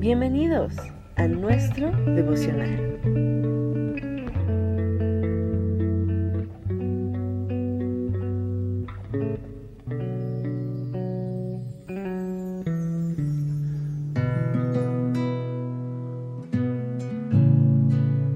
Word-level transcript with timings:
Bienvenidos 0.00 0.72
a 1.16 1.28
nuestro 1.28 1.90
devocional. 2.06 2.98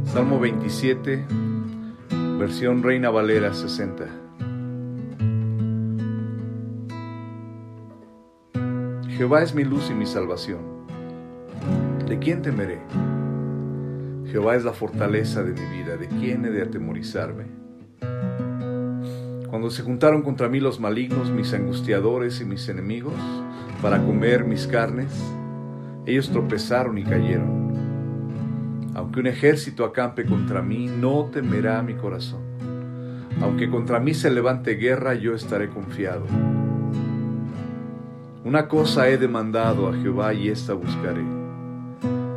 Salmo 0.04 0.39
27, 0.39 1.25
versión 2.39 2.82
Reina 2.82 3.08
Valera 3.08 3.54
60. 3.54 4.04
Jehová 9.17 9.43
es 9.43 9.54
mi 9.54 9.64
luz 9.64 9.89
y 9.89 9.94
mi 9.94 10.04
salvación. 10.04 10.74
¿De 12.07 12.18
quién 12.18 12.43
temeré? 12.43 12.81
Jehová 14.26 14.57
es 14.57 14.64
la 14.64 14.75
fortaleza 14.75 15.43
de 15.43 15.53
mi 15.53 15.79
vida, 15.79 15.96
¿de 15.96 16.07
quién 16.07 16.44
he 16.44 16.50
de 16.50 16.61
atemorizarme? 16.61 17.44
Cuando 19.49 19.71
se 19.71 19.82
juntaron 19.82 20.21
contra 20.21 20.50
mí 20.50 20.61
los 20.61 20.79
malignos, 20.79 21.30
mis 21.30 21.54
angustiadores 21.54 22.43
y 22.43 22.44
mis 22.44 22.68
enemigos, 22.68 23.14
para 23.80 24.04
comer 24.04 24.44
mis 24.44 24.67
carnes, 24.67 25.14
ellos 26.04 26.29
tropezaron 26.29 26.99
y 26.99 27.04
cayeron. 27.04 27.72
Aunque 28.94 29.21
un 29.21 29.27
ejército 29.27 29.86
acampe 29.86 30.27
contra 30.27 30.61
mí, 30.61 30.89
no 30.89 31.30
temerá 31.32 31.82
mi 31.82 31.94
corazón. 31.94 32.42
Aunque 33.41 33.70
contra 33.70 33.98
mí 33.98 34.12
se 34.12 34.30
levante 34.30 34.75
guerra, 34.75 35.14
yo 35.14 35.34
estaré 35.34 35.70
confiado. 35.70 36.27
Una 38.44 38.69
cosa 38.69 39.08
he 39.08 39.16
demandado 39.16 39.89
a 39.89 39.94
Jehová 39.94 40.34
y 40.34 40.48
esta 40.48 40.75
buscaré 40.75 41.44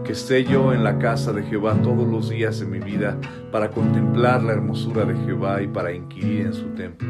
que 0.08 0.14
esté 0.14 0.46
yo 0.46 0.74
en 0.74 0.86
la 0.86 1.00
casa 1.00 1.34
de 1.34 1.44
Jehová 1.44 1.76
todos 1.84 2.08
los 2.08 2.30
días 2.30 2.62
de 2.62 2.66
mi 2.66 2.80
vida 2.80 3.18
para 3.52 3.72
contemplar 3.72 4.42
la 4.42 4.54
hermosura 4.54 5.04
de 5.04 5.14
Jehová 5.26 5.62
y 5.62 5.68
para 5.68 5.92
inquirir 5.92 6.46
en 6.46 6.54
su 6.54 6.68
templo. 6.70 7.10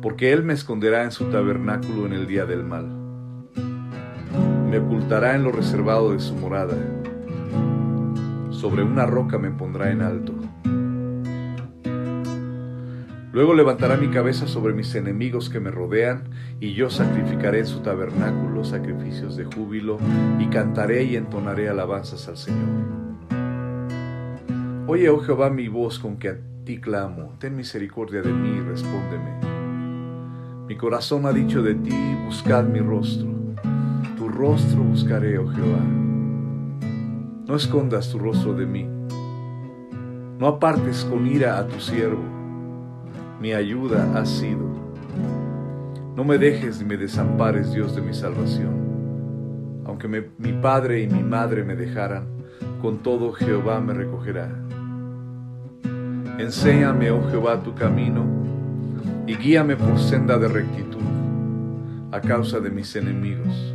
Porque 0.00 0.32
Él 0.32 0.44
me 0.44 0.52
esconderá 0.52 1.02
en 1.02 1.10
su 1.10 1.24
tabernáculo 1.24 2.06
en 2.06 2.12
el 2.12 2.28
día 2.28 2.46
del 2.46 2.62
mal. 2.62 2.86
Me 4.70 4.78
ocultará 4.78 5.34
en 5.34 5.42
lo 5.42 5.50
reservado 5.50 6.12
de 6.12 6.20
su 6.20 6.36
morada. 6.36 6.76
Sobre 8.50 8.84
una 8.84 9.04
roca 9.04 9.38
me 9.38 9.50
pondrá 9.50 9.90
en 9.90 10.02
alto. 10.02 10.41
Luego 13.32 13.54
levantará 13.54 13.96
mi 13.96 14.08
cabeza 14.08 14.46
sobre 14.46 14.74
mis 14.74 14.94
enemigos 14.94 15.48
que 15.48 15.58
me 15.58 15.70
rodean, 15.70 16.24
y 16.60 16.74
yo 16.74 16.90
sacrificaré 16.90 17.60
en 17.60 17.66
su 17.66 17.80
tabernáculo 17.80 18.62
sacrificios 18.62 19.36
de 19.36 19.46
júbilo, 19.46 19.96
y 20.38 20.48
cantaré 20.48 21.04
y 21.04 21.16
entonaré 21.16 21.70
alabanzas 21.70 22.28
al 22.28 22.36
Señor. 22.36 22.68
Oye, 24.86 25.08
oh 25.08 25.20
Jehová, 25.20 25.48
mi 25.48 25.68
voz 25.68 25.98
con 25.98 26.18
que 26.18 26.28
a 26.28 26.36
ti 26.64 26.78
clamo, 26.78 27.34
ten 27.38 27.56
misericordia 27.56 28.20
de 28.20 28.34
mí 28.34 28.58
y 28.58 28.60
respóndeme. 28.60 29.40
Mi 30.68 30.76
corazón 30.76 31.24
ha 31.24 31.32
dicho 31.32 31.62
de 31.62 31.74
ti, 31.76 31.96
buscad 32.26 32.64
mi 32.64 32.80
rostro. 32.80 33.30
Tu 34.18 34.28
rostro 34.28 34.82
buscaré, 34.82 35.38
oh 35.38 35.48
Jehová. 35.48 35.82
No 37.46 37.56
escondas 37.56 38.10
tu 38.10 38.18
rostro 38.18 38.52
de 38.52 38.66
mí. 38.66 38.86
No 40.38 40.46
apartes 40.46 41.06
con 41.06 41.26
ira 41.26 41.58
a 41.58 41.66
tu 41.66 41.80
siervo 41.80 42.41
mi 43.42 43.52
ayuda 43.52 44.08
has 44.14 44.28
sido. 44.28 44.70
No 46.14 46.22
me 46.22 46.38
dejes 46.38 46.78
ni 46.78 46.84
me 46.84 46.96
desampares, 46.96 47.72
Dios 47.72 47.96
de 47.96 48.00
mi 48.00 48.14
salvación. 48.14 49.82
Aunque 49.84 50.06
mi 50.06 50.52
padre 50.52 51.02
y 51.02 51.08
mi 51.08 51.24
madre 51.24 51.64
me 51.64 51.74
dejaran, 51.74 52.28
con 52.80 53.02
todo 53.02 53.32
Jehová 53.32 53.80
me 53.80 53.94
recogerá. 53.94 54.48
Enséñame, 56.38 57.10
oh 57.10 57.28
Jehová, 57.30 57.60
tu 57.64 57.74
camino 57.74 58.24
y 59.26 59.34
guíame 59.34 59.74
por 59.74 59.98
senda 59.98 60.38
de 60.38 60.46
rectitud 60.46 61.02
a 62.12 62.20
causa 62.20 62.60
de 62.60 62.70
mis 62.70 62.94
enemigos. 62.94 63.74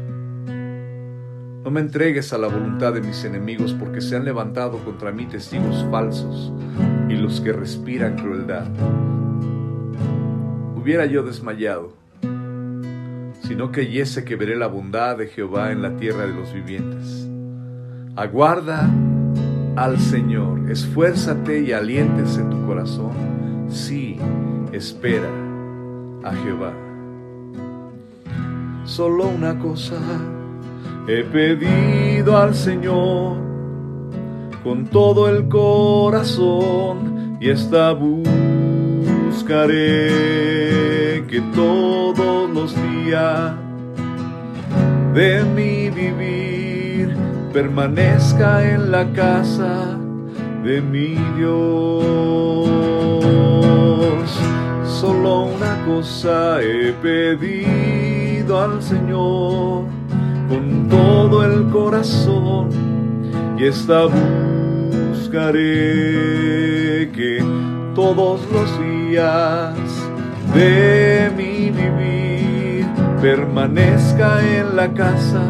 No 1.65 1.71
me 1.71 1.81
entregues 1.81 2.31
a 2.31 2.37
la 2.37 2.47
voluntad 2.47 2.93
de 2.93 3.01
mis 3.01 3.25
enemigos 3.25 3.73
porque 3.73 3.99
se 3.99 4.15
han 4.15 4.23
levantado 4.23 4.77
contra 4.85 5.11
mí 5.11 5.25
testigos 5.25 5.85
falsos 5.91 6.53
y 7.09 7.15
los 7.15 7.41
que 7.41 7.51
respiran 7.51 8.15
crueldad 8.15 8.67
hubiera 10.87 11.05
yo 11.05 11.21
desmayado, 11.21 11.91
si 13.41 13.55
no 13.57 13.73
creyese 13.73 14.23
que 14.23 14.37
veré 14.37 14.55
la 14.55 14.67
bondad 14.67 15.17
de 15.17 15.27
Jehová 15.27 15.73
en 15.73 15.81
la 15.81 15.97
tierra 15.97 16.25
de 16.25 16.33
los 16.33 16.53
vivientes. 16.53 17.27
Aguarda 18.15 18.89
al 19.75 19.99
Señor, 19.99 20.71
esfuérzate 20.71 21.59
y 21.59 21.73
aliéntese 21.73 22.41
tu 22.43 22.65
corazón. 22.65 23.65
Sí, 23.67 24.17
espera 24.71 25.27
a 26.23 26.31
Jehová. 26.35 26.71
Solo 28.85 29.27
una 29.27 29.59
cosa 29.59 29.97
he 31.05 31.25
pedido 31.25 32.37
al 32.37 32.55
Señor 32.55 33.35
con 34.63 34.85
todo 34.85 35.27
el 35.27 35.49
corazón 35.49 37.37
y 37.41 37.49
esta 37.49 37.91
buscaré 37.91 39.17
que 41.37 41.43
todos 41.53 42.49
los 42.49 42.73
días 42.75 43.53
de 45.13 45.43
mi 45.43 45.91
vivir 45.91 47.15
permanezca 47.53 48.67
en 48.67 48.89
la 48.89 49.05
casa 49.13 49.99
de 50.63 50.81
mi 50.81 51.13
Dios. 51.37 51.53
Solo 54.83 55.43
una 55.43 55.77
cosa 55.85 56.59
he 56.59 56.91
pedido 57.03 58.59
al 58.59 58.81
Señor 58.81 59.85
con 60.49 60.87
todo 60.89 61.45
el 61.45 61.69
corazón 61.69 62.69
y 63.59 63.65
esta 63.65 64.07
buscaré 65.11 65.51
que 67.11 67.43
todos 67.93 68.41
los 68.51 68.79
días 68.79 70.06
de 70.57 71.31
mi 71.37 71.69
vivir 71.69 72.87
permanezca 73.21 74.41
en 74.41 74.75
la 74.75 74.91
casa 74.91 75.43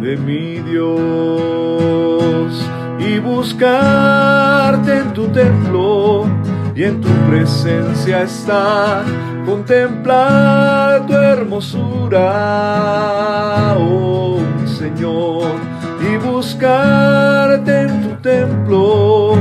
de 0.00 0.16
mi 0.16 0.58
Dios 0.70 1.80
y 2.98 3.20
buscarte 3.20 4.98
en 4.98 5.12
tu 5.12 5.28
templo 5.28 6.26
y 6.74 6.82
en 6.84 7.00
tu 7.00 7.08
presencia 7.28 8.22
estar, 8.22 9.04
contemplar 9.46 11.06
tu 11.06 11.12
hermosura, 11.14 12.26
oh 13.78 14.40
Señor, 14.66 15.52
y 16.00 16.16
buscarte 16.16 17.82
en 17.82 18.02
tu 18.02 18.10
templo 18.22 19.36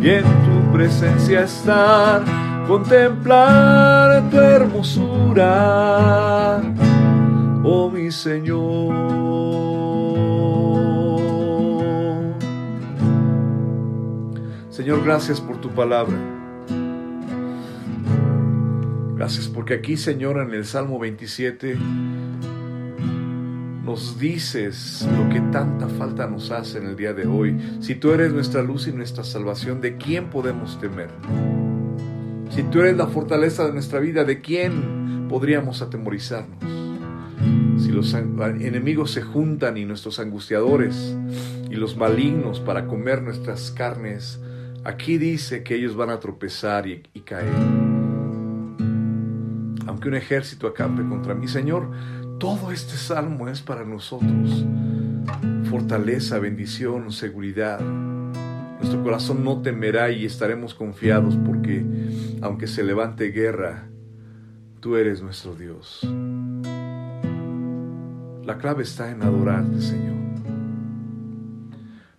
y 0.00 0.10
en 0.10 0.24
tu 0.24 0.72
presencia 0.72 1.42
estar 1.42 2.24
contemplar 2.68 3.97
tu 4.22 4.38
hermosura, 4.38 5.40
oh 7.64 7.90
mi 7.90 8.10
Señor. 8.10 9.38
Señor, 14.70 15.04
gracias 15.04 15.40
por 15.40 15.60
tu 15.60 15.70
palabra. 15.70 16.16
Gracias 19.16 19.48
porque 19.48 19.74
aquí, 19.74 19.96
Señor, 19.96 20.38
en 20.38 20.54
el 20.54 20.64
Salmo 20.64 20.98
27 20.98 21.76
nos 23.84 24.18
dices 24.18 25.08
lo 25.16 25.28
que 25.28 25.40
tanta 25.50 25.88
falta 25.88 26.26
nos 26.28 26.50
hace 26.50 26.78
en 26.78 26.86
el 26.86 26.96
día 26.96 27.12
de 27.14 27.26
hoy. 27.26 27.58
Si 27.80 27.94
tú 27.94 28.12
eres 28.12 28.32
nuestra 28.32 28.62
luz 28.62 28.86
y 28.86 28.92
nuestra 28.92 29.24
salvación, 29.24 29.80
¿de 29.80 29.96
quién 29.96 30.30
podemos 30.30 30.78
temer? 30.78 31.08
Si 32.50 32.62
tú 32.64 32.80
eres 32.80 32.96
la 32.96 33.06
fortaleza 33.06 33.66
de 33.66 33.72
nuestra 33.72 34.00
vida, 34.00 34.24
¿de 34.24 34.40
quién 34.40 35.26
podríamos 35.28 35.82
atemorizarnos? 35.82 36.58
Si 37.78 37.90
los 37.92 38.12
enemigos 38.14 39.12
se 39.12 39.22
juntan 39.22 39.76
y 39.76 39.84
nuestros 39.84 40.18
angustiadores 40.18 41.16
y 41.70 41.76
los 41.76 41.96
malignos 41.96 42.60
para 42.60 42.86
comer 42.86 43.22
nuestras 43.22 43.70
carnes, 43.70 44.40
aquí 44.84 45.18
dice 45.18 45.62
que 45.62 45.76
ellos 45.76 45.94
van 45.94 46.10
a 46.10 46.18
tropezar 46.18 46.86
y, 46.88 47.02
caer. 47.24 47.52
Aunque 49.86 50.08
un 50.08 50.14
ejército 50.14 50.66
acampe 50.66 51.02
contra 51.08 51.34
mí, 51.34 51.46
Señor, 51.46 51.90
todo 52.38 52.72
este 52.72 52.96
salmo 52.96 53.48
es 53.48 53.62
para 53.62 53.84
nosotros. 53.84 54.64
Fortaleza, 55.70 56.38
bendición, 56.38 57.12
seguridad. 57.12 57.80
Nuestro 57.80 59.02
corazón 59.02 59.44
no 59.44 59.60
temerá 59.60 60.10
y 60.10 60.24
estaremos 60.24 60.74
confiados 60.74 61.36
porque, 61.44 61.84
aunque 62.42 62.66
se 62.66 62.82
levante 62.82 63.30
guerra, 63.30 63.88
tú 64.80 64.96
eres 64.96 65.22
nuestro 65.22 65.54
Dios. 65.54 66.00
La 68.44 68.58
clave 68.58 68.82
está 68.82 69.10
en 69.10 69.22
adorarte, 69.22 69.80
Señor. 69.80 70.18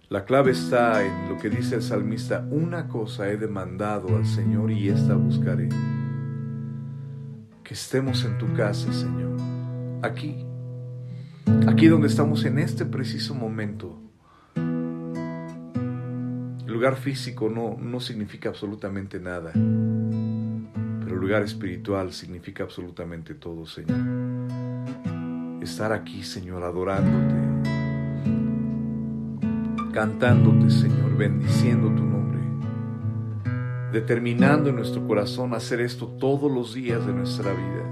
La 0.09 0.25
clave 0.25 0.51
está 0.51 1.05
en 1.05 1.29
lo 1.29 1.37
que 1.37 1.49
dice 1.49 1.75
el 1.75 1.83
salmista, 1.83 2.47
una 2.49 2.87
cosa 2.87 3.29
he 3.29 3.37
demandado 3.37 4.15
al 4.15 4.25
Señor 4.25 4.71
y 4.71 4.89
esta 4.89 5.13
buscaré. 5.13 5.69
Que 7.63 7.75
estemos 7.75 8.25
en 8.25 8.39
tu 8.39 8.51
casa, 8.53 8.91
Señor, 8.91 9.37
aquí, 10.01 10.43
aquí 11.67 11.87
donde 11.87 12.07
estamos 12.07 12.43
en 12.45 12.57
este 12.57 12.85
preciso 12.85 13.35
momento. 13.35 14.01
El 14.55 14.63
lugar 16.73 16.95
físico 16.95 17.49
no, 17.49 17.77
no 17.79 17.99
significa 17.99 18.49
absolutamente 18.49 19.19
nada, 19.19 19.51
el 21.15 21.21
lugar 21.21 21.43
espiritual 21.43 22.11
significa 22.13 22.63
absolutamente 22.63 23.35
todo, 23.35 23.65
Señor. 23.65 23.99
Estar 25.61 25.91
aquí, 25.91 26.23
Señor, 26.23 26.63
adorándote 26.63 27.49
cantándote, 29.91 30.69
Señor, 30.69 31.17
bendiciendo 31.17 31.87
tu 31.89 32.03
nombre, 32.03 32.39
determinando 33.91 34.69
en 34.69 34.75
nuestro 34.75 35.05
corazón 35.05 35.53
hacer 35.53 35.81
esto 35.81 36.07
todos 36.07 36.51
los 36.51 36.73
días 36.73 37.05
de 37.05 37.13
nuestra 37.13 37.51
vida, 37.51 37.89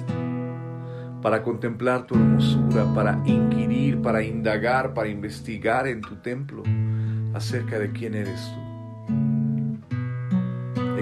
para 1.22 1.44
contemplar 1.44 2.06
tu 2.06 2.16
hermosura, 2.16 2.86
para 2.94 3.22
inquirir, 3.26 4.02
para 4.02 4.24
indagar, 4.24 4.94
para 4.94 5.10
investigar 5.10 5.88
en 5.88 6.02
tu 6.02 6.16
templo 6.18 6.64
acerca 7.34 7.80
de 7.80 7.92
quién 7.92 8.14
eres 8.14 8.40
tú. 8.54 8.67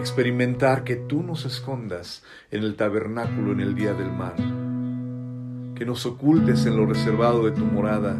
Experimentar 0.05 0.83
que 0.83 0.95
tú 0.95 1.23
nos 1.23 1.47
escondas 1.47 2.21
en 2.51 2.61
el 2.61 2.75
tabernáculo 2.75 3.51
en 3.53 3.59
el 3.59 3.73
día 3.73 3.95
del 3.95 4.11
mal, 4.11 4.35
que 5.73 5.83
nos 5.83 6.05
ocultes 6.05 6.67
en 6.67 6.77
lo 6.77 6.85
reservado 6.85 7.43
de 7.43 7.49
tu 7.49 7.65
morada, 7.65 8.15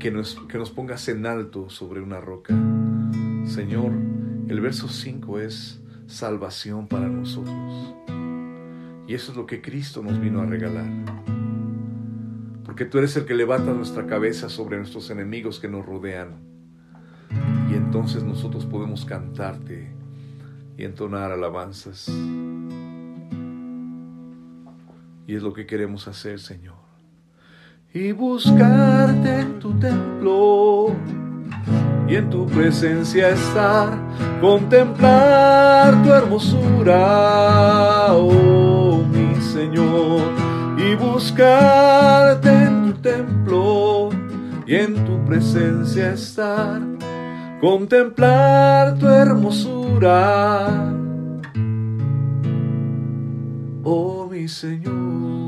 que 0.00 0.10
nos, 0.10 0.34
que 0.48 0.58
nos 0.58 0.72
pongas 0.72 1.06
en 1.06 1.24
alto 1.24 1.70
sobre 1.70 2.00
una 2.00 2.20
roca. 2.20 2.52
Señor, 3.44 3.92
el 4.48 4.60
verso 4.60 4.88
5 4.88 5.38
es 5.38 5.80
salvación 6.08 6.88
para 6.88 7.06
nosotros. 7.06 7.94
Y 9.06 9.14
eso 9.14 9.30
es 9.30 9.36
lo 9.36 9.46
que 9.46 9.62
Cristo 9.62 10.02
nos 10.02 10.20
vino 10.20 10.40
a 10.40 10.46
regalar. 10.46 10.90
Porque 12.64 12.86
tú 12.86 12.98
eres 12.98 13.16
el 13.16 13.24
que 13.24 13.34
levanta 13.34 13.72
nuestra 13.72 14.08
cabeza 14.08 14.48
sobre 14.48 14.78
nuestros 14.78 15.10
enemigos 15.10 15.60
que 15.60 15.68
nos 15.68 15.86
rodean. 15.86 16.40
Y 17.70 17.74
entonces 17.74 18.24
nosotros 18.24 18.66
podemos 18.66 19.04
cantarte 19.04 20.01
y 20.82 20.84
entonar 20.84 21.30
alabanzas. 21.30 22.08
Y 25.28 25.36
es 25.36 25.40
lo 25.40 25.52
que 25.52 25.64
queremos 25.64 26.08
hacer, 26.08 26.40
Señor. 26.40 26.74
Y 27.94 28.10
buscarte 28.10 29.42
en 29.42 29.60
tu 29.60 29.78
templo. 29.78 30.88
Y 32.08 32.16
en 32.16 32.28
tu 32.28 32.46
presencia 32.46 33.28
estar, 33.28 33.96
contemplar 34.40 36.02
tu 36.02 36.12
hermosura, 36.12 38.12
oh 38.14 39.04
mi 39.04 39.40
Señor, 39.40 40.22
y 40.78 40.96
buscarte 40.96 42.50
en 42.50 42.86
tu 42.86 42.92
templo. 43.00 44.08
Y 44.66 44.74
en 44.74 45.04
tu 45.04 45.24
presencia 45.26 46.12
estar, 46.12 46.82
contemplar 47.62 48.98
tu 48.98 49.06
hermosura, 49.06 50.66
oh 53.84 54.26
mi 54.28 54.48
Señor. 54.48 55.41